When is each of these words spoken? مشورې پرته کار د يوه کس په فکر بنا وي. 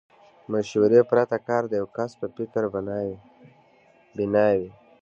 مشورې 0.51 1.01
پرته 1.09 1.37
کار 1.47 1.63
د 1.69 1.73
يوه 1.81 1.91
کس 1.97 2.11
په 2.19 2.25
فکر 2.35 2.63
بنا 2.73 2.99
وي. 4.57 4.67